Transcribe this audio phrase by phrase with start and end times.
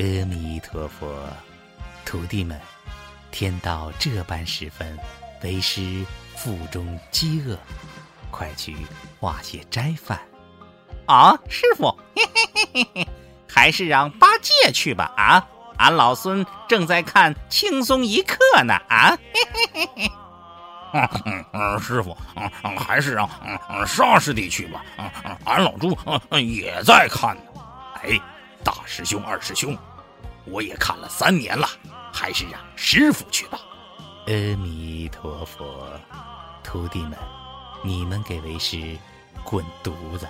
[0.00, 1.06] 阿弥陀佛，
[2.06, 2.58] 徒弟们，
[3.30, 4.98] 天到这般时分，
[5.42, 7.58] 为师腹中饥饿，
[8.30, 8.74] 快去
[9.18, 10.18] 化些斋饭。
[11.04, 13.08] 啊，师傅，嘿嘿嘿嘿嘿，
[13.46, 15.12] 还是让八戒去吧。
[15.18, 18.72] 啊，俺老孙正在看轻松一刻呢。
[18.88, 21.78] 啊，嘿嘿嘿嘿。
[21.78, 22.16] 师傅，
[22.78, 23.28] 还是让
[23.86, 24.82] 沙师弟去吧。
[25.44, 25.94] 俺老猪
[26.38, 27.42] 也在看呢。
[28.02, 28.18] 哎，
[28.64, 29.76] 大师兄、二师兄，
[30.44, 31.66] 我也看了三年了，
[32.12, 33.60] 还是让师傅去吧。
[34.26, 35.86] 阿弥陀佛，
[36.62, 37.12] 徒弟们，
[37.82, 38.96] 你们给为师
[39.44, 40.26] 滚犊子！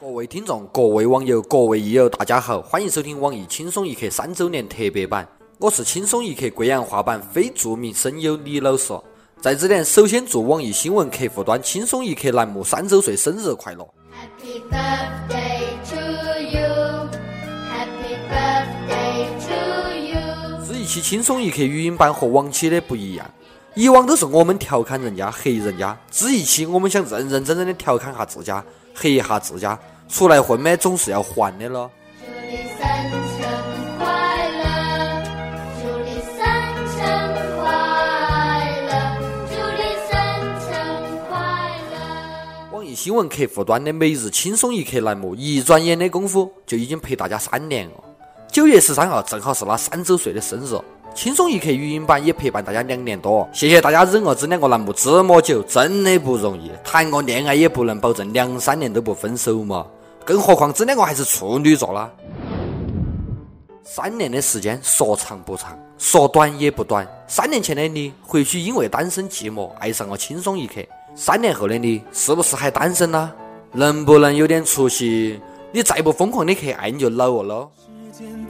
[0.00, 5.28] 各位听众、各位网友、各位益友，大家好，欢迎收听网易轻松一刻三周年特别版。
[5.58, 8.98] 我是轻松一刻贵阳话版非著名声优李老师，
[9.40, 16.09] 在这里首先祝网易新闻客户端轻松一刻栏目三周岁生日快乐！Happy birthday to
[20.90, 23.24] 期轻松一刻语音版和往期的不一样，
[23.76, 31.88] 以往都是我们调侃人家、黑人家，这一期我们想认认真真的调侃下自家、黑一下自家，出来混嘛总是要还的咯。
[42.92, 48.09] 新闻客户端的每日轻松一刻栏目，一转眼的功夫就已经陪大家三年了。
[48.50, 50.76] 九月十三号正好是他三周岁的生日，
[51.14, 53.48] 轻松一刻语音版也陪伴大家两年多。
[53.52, 56.68] 谢谢大家忍了这两个栏目这么久，真的不容易。
[56.82, 59.86] 谈个恋爱也不能保证两三年都不分手嘛，
[60.24, 62.10] 更何况这两个还是处女座啦。
[63.84, 67.06] 三年的时间说长不长，说短也不短。
[67.28, 70.80] 三年前的你，或许因为单身寂寞，爱上了轻松一刻。
[71.14, 73.30] 三年后的你是不是还单身呢？
[73.70, 75.38] 能不能有点出息？
[75.70, 77.70] 你再不疯狂的去爱，你就老了喽。
[78.20, 78.46] 听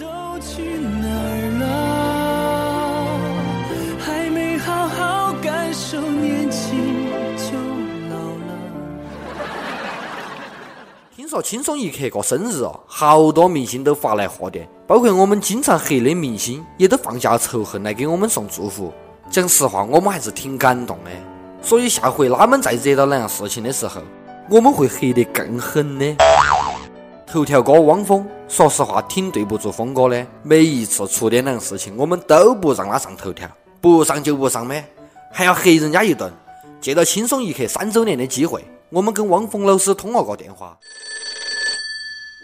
[11.28, 18.92] 说轻松一刻过生日哦，好多明星都发来贺电，包括我们经常黑的明星，也都放下仇恨来给我们送祝福。
[19.30, 21.10] 讲实话，我们还是挺感动的。
[21.62, 24.00] 所以下回他们再惹到那样事情的时候，
[24.50, 26.16] 我们会黑得更狠的。
[27.30, 30.26] 头条哥汪峰，说实话挺对不住峰哥的。
[30.42, 33.48] 每一次出点那样事情，我们都不让他上头条，
[33.80, 34.84] 不上就不上呗，
[35.30, 36.28] 还要黑人家一顿。
[36.80, 40.76] 借着轻松一刻三周年的机会，我们跟汪峰老师通了个电话。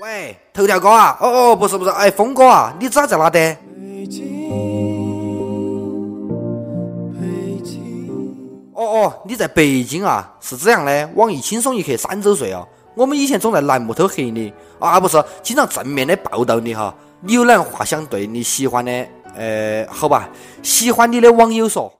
[0.00, 1.18] 喂，头条哥啊？
[1.20, 3.56] 哦哦，不是不是，哎，峰哥啊，你咋在哪的？
[8.72, 10.32] 哦哦，你在北京啊？
[10.40, 12.68] 是这样的，网易轻松一刻三周岁哦。
[12.96, 16.94] 我们以前总在栏目头黑你啊，不是，经常正面的报道你哈。
[17.20, 19.06] 你有哪样话想对你喜欢的？
[19.36, 20.30] 呃，好吧，
[20.62, 21.92] 喜欢你的网友说。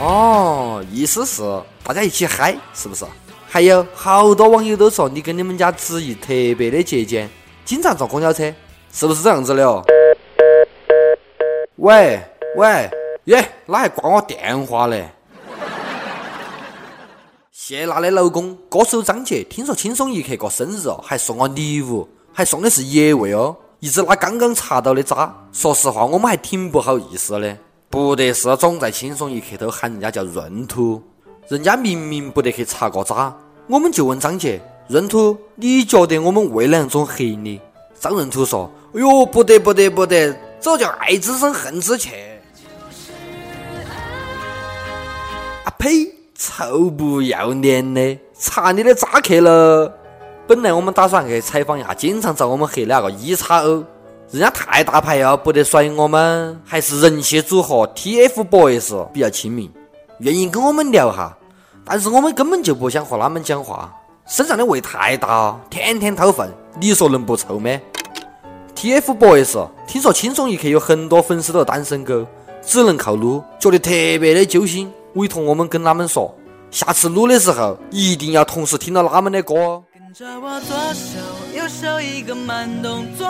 [0.00, 1.42] 哦，意思是
[1.82, 3.04] 大家一起嗨，是不是？
[3.48, 7.28] 还有好多网友都说你跟你们家子怡特别的节俭，
[7.64, 8.54] 经常坐公交车，
[8.92, 9.82] 是不是这样子的哦？
[11.76, 12.20] 喂
[12.56, 12.88] 喂，
[13.24, 15.10] 耶，哪还挂我电话嘞？
[17.50, 25.34] 谢娜的老公歌手张杰，听说轻松一刻过生日哦，还送我礼物，还送的是野味哦，一只他刚刚查到的渣。
[25.52, 27.56] 说实话，我们还挺不好意思的，
[27.88, 31.02] 不得是总在轻松一刻都喊人家叫闰土，
[31.48, 33.34] 人家明明不得去查个渣。
[33.68, 37.58] 我们就问张杰，闰土，你觉得我们为哪种黑你？
[37.98, 40.38] 张闰土说，哎呦，不得不得不得。
[40.60, 42.33] 这叫爱之深，恨之切。
[45.84, 46.10] 呸！
[46.34, 49.92] 臭不要脸的，查你的渣去了。
[50.46, 53.84] 本来我们打算去采访一下经常找我们黑的那个一叉 O，
[54.30, 56.58] 人家太大牌了，不得甩我们。
[56.64, 59.70] 还是人气组合 TFBOYS 比较亲民，
[60.20, 61.36] 愿意跟我们聊哈。
[61.84, 63.94] 但是我们根本就不想和他们讲话，
[64.26, 66.50] 身上的味太大，天天掏粪，
[66.80, 67.70] 你说能不臭吗
[68.74, 72.26] ？TFBOYS，听说轻松一刻有很多粉丝都是单身狗，
[72.62, 76.34] 只能靠撸，觉得特别的揪心，委托我们跟他们说，
[76.72, 79.84] 下次录的时候一定要同时听到他们的歌哦。
[79.92, 81.18] 跟着我左手
[81.56, 83.28] 右手一个慢动作，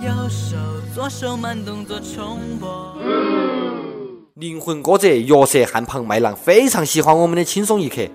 [0.00, 0.56] 右手
[0.94, 2.96] 左手慢动作重播。
[4.34, 8.08] 灵魂歌者约瑟汉庞麦郎非常喜欢我们的轻松一刻，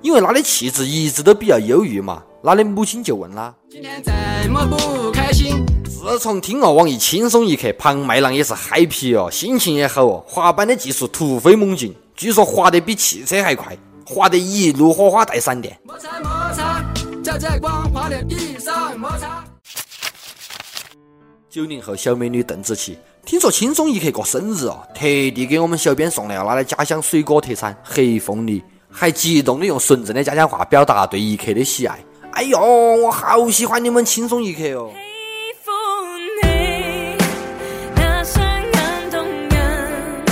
[0.00, 2.22] 因为他的气质一直都比较忧郁嘛。
[2.46, 4.12] 他的母亲就问他：今天怎
[4.50, 5.64] 么不开心？
[5.84, 13.74] 自从听了网易轻松一刻，庞麦郎也是嗨皮哦，心情也好哦，滑板的技术突飞猛进，据说滑得比汽车还快，
[14.04, 15.74] 滑得一路火花带闪电。
[15.84, 16.84] 摩擦摩擦，
[17.24, 19.42] 在这光滑的地上摩擦。
[21.48, 31.98] 九零后小美女邓紫棋，听说轻松一刻过生日哦，特地给我们小编送来了她的家乡水果特产黑凤梨，还激动的用纯正的家乡话表达对一刻的喜爱。
[32.34, 34.90] 哎呦，我好喜欢你们轻松一刻哦！
[34.92, 35.72] 喜歡
[36.42, 37.16] 你，
[37.94, 40.26] 那雙眼動人，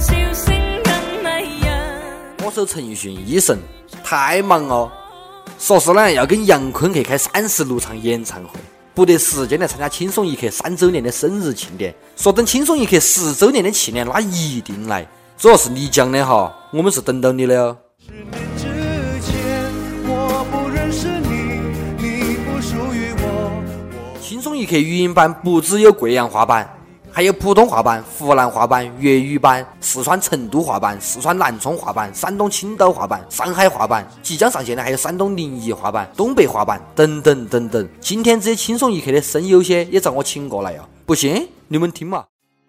[0.00, 0.92] 笑聲更
[1.22, 2.36] 迷人。
[2.38, 3.56] 歌手陳奕迅一神
[4.02, 4.90] 太忙了，
[5.60, 8.58] 说是呢要跟杨坤去开三十六场演唱会，
[8.92, 11.94] 不得时间来参加轻松一刻三周年的生日庆典。
[12.16, 15.06] 说等轻松一刻十周年的庆典，那一定来。
[15.36, 17.76] 主要是你讲的哈，我们是等到你的哦。
[24.28, 26.68] 轻松一刻语音版不只有贵阳话版，
[27.10, 37.88] 还有普通话版、湖南话版、粤语版、四川成都话版、四川南充话版、山东青岛话版、上海话版，即将上线的还有山东临沂话版、东北话版等等等等。
[38.02, 42.26] 今天这些轻松一刻的声优些也找我请过来呀，不信你们听嘛。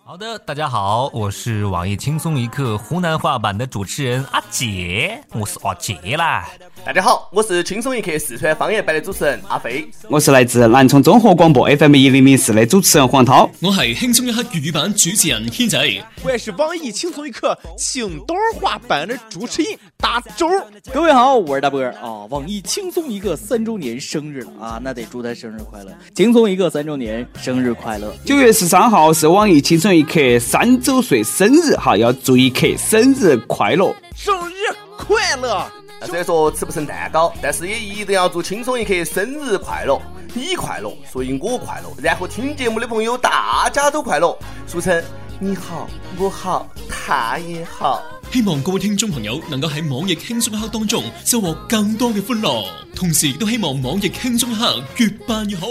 [0.10, 6.50] 好的，大家好，我是网易轻松一刻湖南话版的主持人阿杰，我是阿杰啦。
[6.84, 9.88] 大家好，我是轻松一刻四川方言版的主持人阿飞。
[10.10, 13.48] 我是来自南充综合广播 FM 一零零四的主持人黄涛。
[13.62, 15.80] 我是轻松一刻粤语版主持人天仔。
[16.24, 20.50] 我也是网易轻松一刻青岛话版的主持人大周。
[20.92, 22.26] 各位好，我是大波兒啊！
[22.32, 25.96] 网易轻松一刻三周年生日了啊，那得祝他生日快乐！
[26.16, 28.12] 轻松一刻三周年生日快乐！
[28.26, 33.94] 九月十三号是网易輕鬆一刻三周岁生日哈，要祝一刻生日快乐！
[34.16, 35.70] 生日快乐！
[36.06, 40.02] 虽然说吃不成蛋糕，但是也一定要祝轻松一刻生日快乐！
[40.34, 44.34] 你快乐，所以我快乐，然后听节目的朋友大家都快乐，
[44.66, 45.04] 俗称
[45.38, 45.86] 你好，
[46.18, 48.02] 我好，他也好。
[48.32, 52.64] 希望各位听众朋友能够喺网易轻松一刻当中收获更多嘅欢乐，
[52.96, 55.68] 同时亦都希望网易轻松一刻越办越好。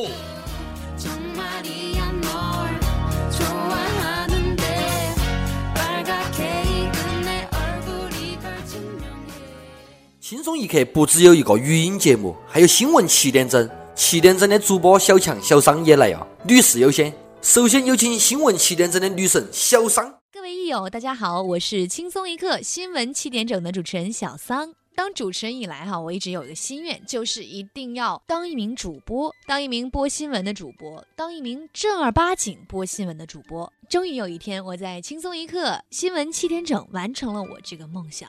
[10.29, 13.67] 轻松一刻不只有一个语音节目，还有新闻七点整。
[13.95, 17.11] 七点整的主播小强、小桑也来啊，女士优先。
[17.41, 20.15] 首先有请新闻七点整的女神小桑。
[20.31, 24.75] 各位益友，大家好，我是轻松一刻新闻七点整的主持人小桑。
[24.95, 33.73] 当主持人以来哈，我一直有一个心愿，就是一定要当一名主播，当一名播新闻的主播，当一名正儿八经播新闻的主播。
[33.89, 38.29] 终于有一天，我在轻松一刻新闻七点整完成了我这个梦想，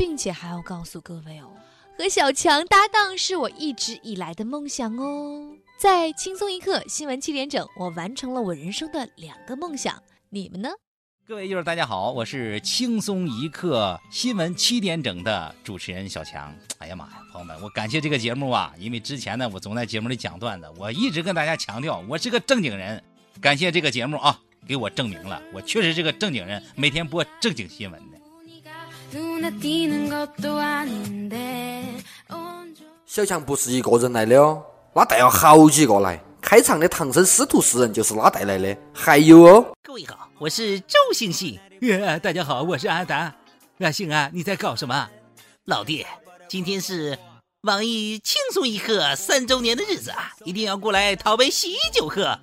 [0.00, 1.50] 並且还要告诉各位哦，
[1.98, 5.52] 和小强搭档是我一直以来的梦想哦。
[5.78, 10.70] 在轻松一刻新闻七点整，我完成了我人生的两个梦想，你们呢？
[11.28, 16.50] 各位友大家好，我是轻松一刻新闻七点整的主持人小强。
[16.78, 23.04] 哎呀妈呀，朋友们，我感谢这个节目啊，因为之前呢，我总在节目里讲段子，我一直跟大家强调我是个正经人。
[23.38, 28.19] 感谢这个节目啊，给我证明了我确实是个正经人，每天播正经新闻的。
[33.06, 34.62] 小强不是一个人来的哦，
[34.94, 36.22] 他带了好几个来。
[36.40, 39.72] 开场的唐僧师徒四人就是他带来的，还有哦。
[39.82, 41.58] 各位好，我是周星星。
[41.82, 43.34] 呃，大家好，我是阿达。
[43.80, 45.10] 阿星啊，你在搞什么？
[45.64, 46.06] 老弟，
[46.48, 47.18] 今天是
[47.62, 52.38] 网易轻松一刻三周年的日子啊，一定要过来讨杯喜酒喝。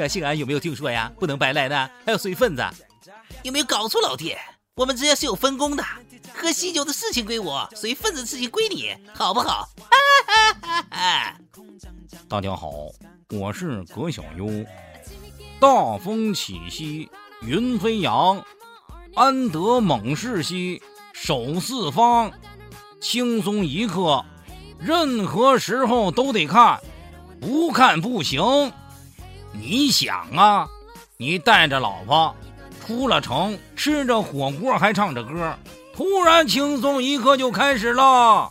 [0.00, 1.12] 阿星啊，有没有听说呀？
[1.20, 2.64] 不能白来的，还要随份子。
[3.44, 4.34] 有没有搞错，老弟？
[4.76, 5.82] 我们之间是有分工的，
[6.34, 9.70] 喝喜酒的事情归我，随份子的事情归你，好不好？
[9.78, 11.36] 哈哈哈！
[12.28, 12.68] 大家好，
[13.30, 14.46] 我是葛小优。
[15.58, 17.08] 大风起兮
[17.40, 18.44] 云飞扬，
[19.14, 20.82] 安得猛士兮
[21.14, 22.30] 守四方。
[23.00, 24.22] 轻松一刻，
[24.78, 26.82] 任何时候都得看，
[27.40, 28.70] 不看不行。
[29.52, 30.68] 你想啊，
[31.16, 32.36] 你带着老婆
[32.86, 35.58] 出了城，吃着火锅还唱着歌，
[35.92, 38.48] 突然轻松一刻就开始了。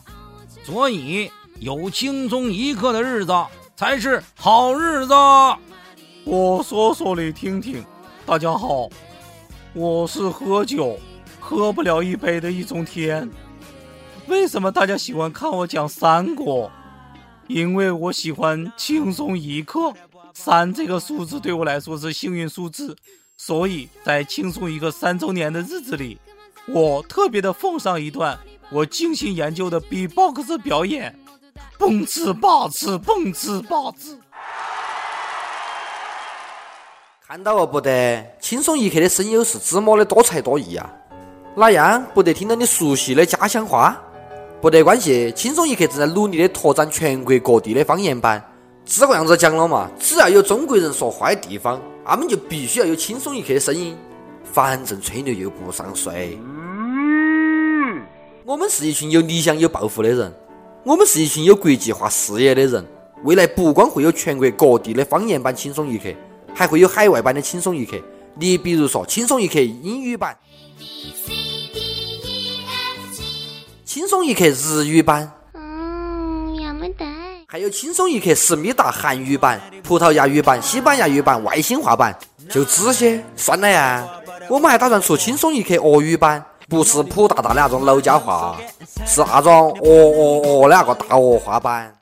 [0.62, 3.34] 所以有轻松一刻的日子
[3.78, 5.14] 才是好日子。
[6.26, 7.82] 我说说你听听，
[8.26, 8.90] 大家好，
[9.74, 11.00] 我是喝酒
[11.40, 13.30] 喝不了一杯的易中天。
[14.28, 16.70] 为什么大家喜欢看我讲三国？
[17.48, 19.94] 因为我喜欢轻松一刻，
[20.34, 22.98] 三这个数字对我来说是幸运数字，
[23.38, 26.18] 所以在轻松一刻三周年的日子里，
[26.68, 28.40] 我特别的奉上一段
[28.72, 31.18] 我精心研究的 B-box 表演，
[31.78, 34.18] 蹦次吧次，蹦次吧次。
[37.28, 38.26] 看到了不得？
[38.40, 40.90] 轻松一刻的声优是這麼的多才多艺啊！
[41.56, 44.00] 哪样不得听到你熟悉的家乡话？
[44.62, 48.42] 不得关系，轻松一刻正在努力的拓展全国各地的方言版。
[48.86, 53.98] 这个样子讲了嘛，只要有中国人说话的地方，他们就必须要有轻松一刻的声音。
[54.44, 56.38] 反正吹牛又不上税。
[58.46, 60.32] 我们是一群有理想、有抱负的人，
[60.84, 62.86] 我们是一群有国际化视野的人。
[63.24, 66.14] 未来不光会有全国各地的方言版轻松一刻，
[66.54, 67.98] 还会有海外版的轻松一刻。
[68.36, 70.38] 你比如说轻松一刻英语版。
[73.84, 75.32] 轻松一刻日语版，
[77.56, 82.14] 还有轻松一刻思密达韩语版、葡萄牙语版、西班牙语版、外星话版，
[82.50, 84.06] 就这些，算了呀。
[84.50, 88.58] 我们还打算出轻松一刻俄语版，不是普大大的那种老家话，
[89.06, 91.96] 是那种哦哦哦的那个大俄话版。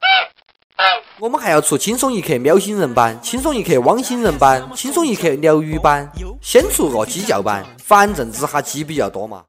[1.20, 9.44] 我们还要出轻松一刻喵星人版、轻松一刻汪星人版、轻松一刻鸟语版，先出个鸡叫版，反正只哈鸡比较多嘛。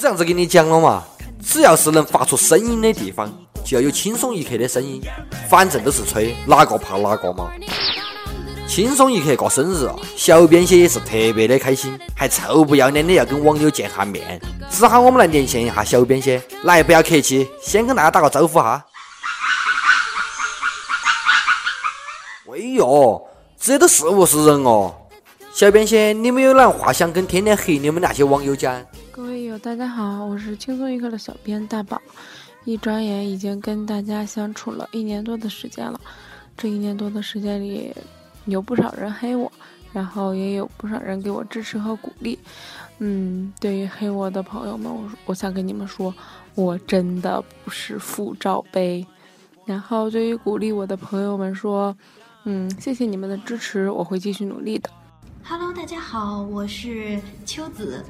[0.00, 1.02] 这样子跟你讲了嘛，
[1.44, 3.28] 只要是能发出声音的地方，
[3.64, 5.02] 就要有轻松一刻的声音。
[5.50, 7.50] 反正都是吹，哪个怕哪个嘛。
[8.68, 14.40] 轻松一刻过生日，小编些也是特别的开心，还臭不要脸的要跟网友见下面，
[14.70, 16.40] 只喊我们来连线一下小编些。
[16.62, 18.84] 来，不要客气，先跟大家打个招呼哈。
[22.52, 23.20] 哎呦，
[23.60, 24.94] 这都是不是人哦？
[25.52, 28.80] 小编些，你们有哪话想跟天天黑你们那些网友讲？
[29.18, 32.00] 各位友，大家好，我是轻松一刻的小编大宝。
[32.64, 36.00] 一转眼已经跟大家相处了一年多的时间了，
[36.56, 37.92] 这一年多的时间里，
[38.44, 39.50] 有不少人黑我，
[39.92, 42.38] 然后也有不少人给我支持和鼓励。
[43.00, 46.14] 嗯，对于黑我的朋友们，我我想跟你们说，
[46.54, 49.04] 我真的不是富罩杯。
[49.64, 51.92] 然后对于鼓励我的朋友们说，
[52.44, 54.88] 嗯，谢谢你们的支持，我会继续努力的。
[55.42, 58.04] Hello，大家好，我是秋子。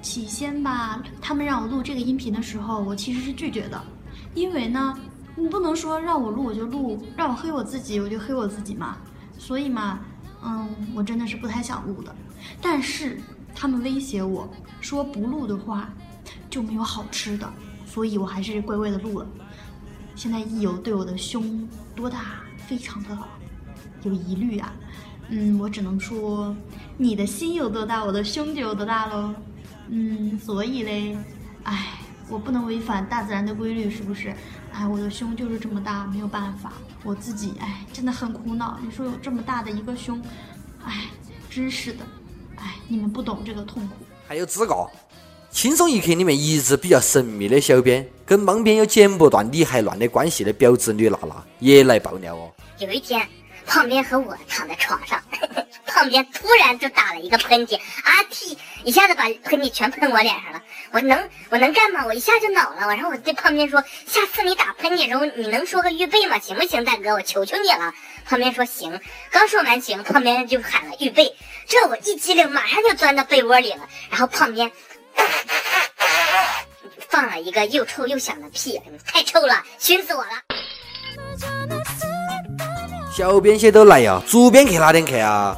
[0.00, 3.82] 起先吧，他们让我录这个音频的时候，我其实是拒绝的，
[4.34, 4.98] 因为呢，
[5.36, 8.96] 你不能说让我录我就录，让我黑我自己我就黑我自己嘛。
[9.38, 10.00] 所以嘛，
[10.44, 12.14] 嗯，我真的是不太想录的。
[12.60, 13.20] 但是
[13.54, 14.48] 他们威胁我
[14.80, 15.88] 说不录的话
[16.48, 17.52] 就没有好吃的，
[17.84, 19.26] 所以我还是乖乖的录了。
[20.14, 23.18] 现在益友对我的胸多大，非常的
[24.02, 24.72] 有疑虑啊。
[25.28, 26.56] 嗯，我只能说，
[26.96, 29.34] 你的心有多大，我的胸就有多大喽。
[29.90, 31.16] 嗯，所以嘞，
[31.62, 34.34] 哎，我不能违反大自然的规律，是不是？
[34.72, 38.78] 哎，我的胸就是这么大，没有办法，我自己哎真的很苦恼。
[38.84, 40.22] 你说有这么大的一个胸，
[40.84, 41.06] 哎，
[41.50, 42.04] 真是的，
[42.56, 43.94] 哎，你们不懂这个痛苦。
[44.26, 44.86] 还有这个，
[45.50, 52.52] 轻松一刻里面一直比较神秘的小编，跟帮边有剪不断理还乱的关系的婊子女娜娜也来爆料哦。
[52.78, 53.26] 有一天，
[53.66, 55.18] 旁边和我躺在床上，
[55.86, 58.54] 旁边突然就打了一个喷嚏，阿嚏，
[58.84, 60.62] 一下子把喷嚏全喷我脸上了。
[60.92, 62.04] 我能我能干吗？
[62.06, 62.86] 我一下就恼了。
[62.94, 66.38] 然后我对胖边说：“下次你打喷嚏的时候，你能说个预备吗？
[66.38, 67.12] 行不行，大哥？
[67.12, 67.92] 我求求你了。”
[68.24, 71.34] 胖边说：“行。”刚说完行，胖边就喊了预备。
[71.66, 73.80] 这我一激灵，马上就钻到被窝里了。
[74.10, 74.70] 然后胖边
[77.08, 80.30] 放了一个又臭又响的屁，太臭了，熏死我了。
[83.14, 85.56] 小编些都来呀，主编去哪点去啊？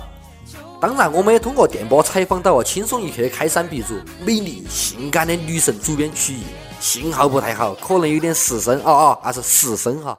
[0.80, 3.94] 当然，我们也通过电波采访到了轻松一刻的开山鼻祖、
[4.24, 6.42] 美丽性感的女神主编曲艺，
[6.80, 10.16] 信号不太好，可能有点失声哦哦，那是失声哈。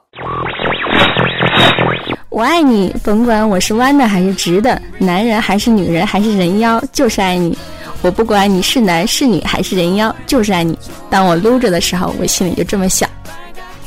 [2.28, 7.58] 我爱你，甭管我是弯的还是直的，男人还是女人还是人妖，就是爱你。
[8.00, 10.78] 我不管你是男是女还是人妖，就是爱你。
[11.10, 13.08] 当我撸着的时候，我心里就这么想。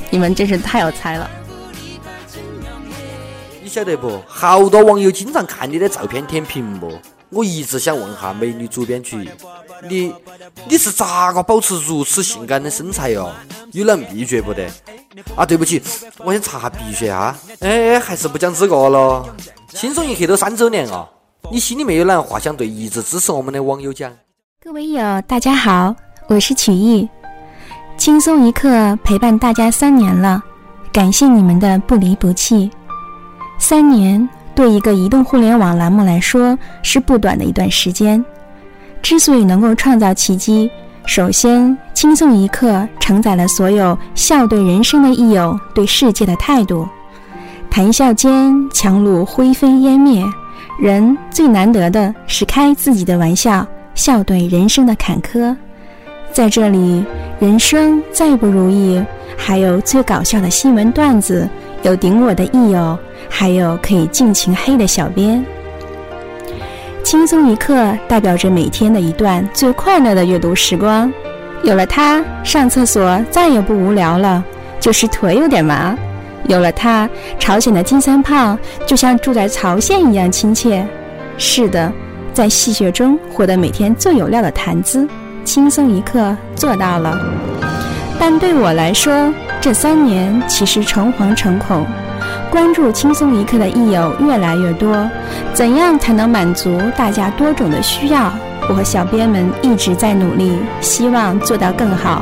[0.10, 1.30] 你们真是太有才了。
[3.66, 4.22] 你晓得不？
[4.28, 7.00] 好多网友经常看你的照片舔屏幕，
[7.32, 9.28] 我一直想问下美女主编曲，
[9.90, 10.14] 你
[10.70, 13.28] 你是咋个保持如此性感的身材哟？
[13.72, 14.68] 有哪秘诀不得？
[15.36, 15.82] 啊，对不起，
[16.20, 17.36] 我先查下鼻血啊。
[17.62, 19.26] 哎，还是不讲这个了。
[19.70, 21.10] 轻松一刻都三周年了，
[21.52, 24.14] 你心里面有哪样话想对一直支持我们的网友讲？
[24.64, 25.96] 各位友，大家好，
[26.28, 27.10] 我是曲艺，
[27.98, 30.44] 轻松一刻陪伴大家三年了，
[30.94, 32.70] 感谢你们的不离不弃。
[33.68, 38.24] 三年对一个移动互联网栏目来说是不短的一段时间。
[39.02, 40.70] 之所以能够创造奇迹，
[41.08, 46.88] 首先，轻松一刻承载了所有笑对人生的益友对世界的态度。
[47.68, 50.24] 谈笑间，强弩灰飞烟灭。
[50.80, 55.56] 人最难得的是开自己的玩笑，笑对人生的坎坷。
[56.32, 57.04] 在这里，
[57.40, 59.04] 人生再不如意，
[59.36, 61.50] 还有最搞笑的新闻段子，
[61.84, 62.98] 有顶我的益友，
[63.30, 65.44] 还有可以尽情黑的小编。
[67.04, 71.12] 轻松一刻代表着每天的一段最快乐的阅读时光，
[71.64, 74.44] 有了它，上厕所再也不无聊了，
[74.80, 75.96] 就是腿有点麻。
[76.48, 80.86] 有了它，朝鲜的金三胖就像住在朝鲜一样亲切。
[81.38, 81.92] 是的，
[82.34, 85.08] 在戏谑中获得每天最有料的谈资，
[85.44, 87.20] 轻松一刻做到了。
[88.20, 89.32] 但对我来说，
[89.66, 91.84] 这三年其实诚惶诚恐。
[92.52, 95.10] 关注轻松一刻的益友越来越多，
[95.56, 98.32] 怎样才能满足大家多种的需要？
[98.70, 102.22] 我和小编们一直在努力，希望做到更好。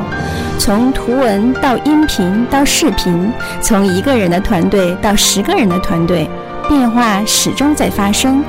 [0.58, 6.26] 从图文到音频到视频，从一个人的团队到十个人的团队，
[6.66, 8.42] 变化始终在发生。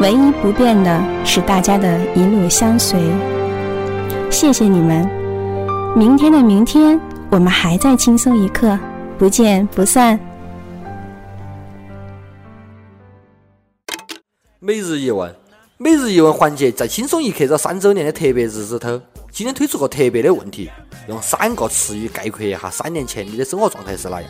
[0.00, 2.98] 唯一不变的是大家的一路相随。
[4.28, 5.08] 谢谢你们！
[5.94, 7.00] 明天的明天，
[7.32, 8.76] 我们还在轻松一刻，
[9.16, 10.18] 不见不散。
[14.58, 15.32] 每日一问，
[15.78, 20.68] 每日一问环节在轻松一刻这三周年的特别日子头，今天推出个特别的问题，
[21.06, 24.28] 用三个词语概括一下三年前你的生活状态是哪样？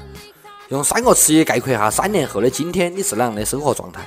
[0.69, 4.02] 用三个词语概括一下三年后的今天你是哪样的生活状态？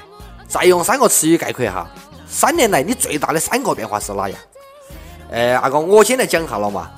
[0.48, 1.90] 再用三个词语概括一下
[2.28, 4.40] 三年来你最大的三个变化是哪样？
[5.32, 6.92] 呃，阿哥，我先来讲一下了嘛。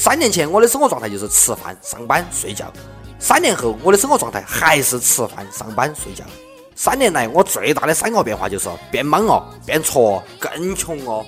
[0.00, 2.72] 三年前我的生活状态就是吃饭、上班、睡觉。
[3.18, 6.24] 三年后我的生活状态还是吃饭、上班、睡觉。
[6.76, 11.26] 三年来我最大的三个变化就是变莽哦，变挫，更穷哦。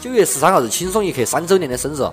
[0.00, 2.08] 九 月十三号是轻松一刻三周年的生日，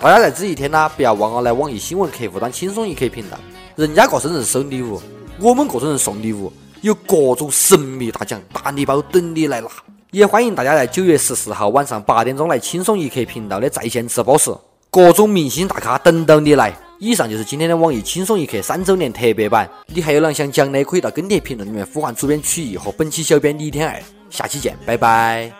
[0.00, 3.38] 大家在这一天呢，不要忘了来网易新闻客户端轻松一刻频道。
[3.76, 5.02] 人家过生日收礼物，
[5.38, 9.68] 我们过生日送礼物，有各种神秘大奖、大礼包等你来拿。
[10.12, 14.52] 也欢迎大家在九月十四号晚上八点钟来轻松一刻频道的在线直播室，
[14.90, 16.76] 各种明星大咖等到你来。
[16.98, 19.70] 以上就是今天的网易轻松一刻三周年特别版。
[19.86, 24.02] 你还有啷想讲的，可以到跟帖评论里面呼唤主编曲艺和本期小编李天爱。
[24.28, 25.52] 下期见，拜拜。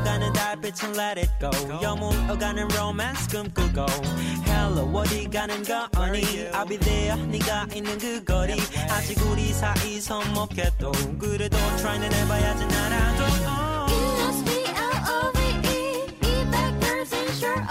[0.00, 1.50] 물러가는 달빛은 let it go
[1.82, 3.86] 여 물러가는 romance 꿈꾸고
[4.46, 8.54] Hello 어디 가는 거니 I'll be there 네가 있는 그 거리
[8.88, 13.24] 아직 우리 사이 서먹해도 그래도 try는 해봐야지 나라도
[13.88, 17.66] You must be L-O-V-E, be back person sure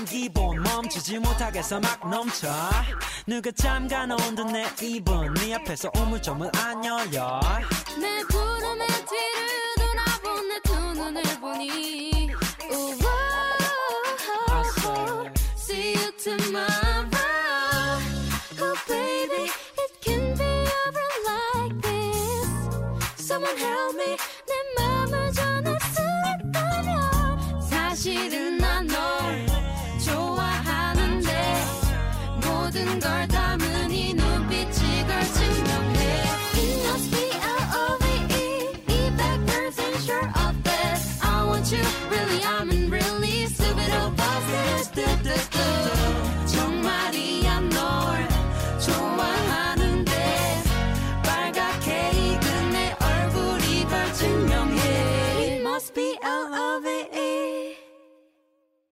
[0.00, 2.48] 이런 기분 멈추지 못하겠어 막 넘쳐.
[3.26, 7.38] 누가 잠가놓은 듯내 입은 네 앞에서 우물쭈물 안 열려
[8.00, 12.30] 내 구름의 뒤를 돌아본 내 두 눈을 보니.
[12.70, 13.04] 우와,
[15.56, 16.70] See you tomorrow.
[18.58, 20.44] Oh baby It can be
[20.86, 22.48] ever like this.
[23.16, 24.16] Someone help me